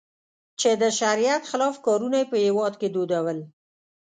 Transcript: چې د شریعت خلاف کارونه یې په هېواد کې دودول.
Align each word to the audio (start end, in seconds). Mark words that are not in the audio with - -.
چې 0.59 0.69
د 0.81 0.83
شریعت 0.99 1.43
خلاف 1.51 1.75
کارونه 1.85 2.15
یې 2.21 2.29
په 2.31 2.37
هېواد 2.45 2.73
کې 2.79 2.87
دودول. 2.95 3.39